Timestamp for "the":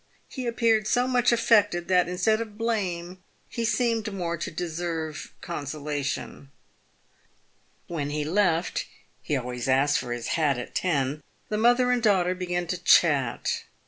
11.49-11.57